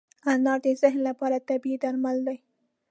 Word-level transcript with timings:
انار 0.31 0.59
د 0.65 0.67
ذهن 0.81 0.99
لپاره 1.09 1.45
طبیعي 1.49 1.77
درمل 1.83 2.17
دی. 2.27 2.37